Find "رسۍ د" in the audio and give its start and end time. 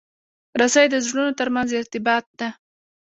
0.59-0.95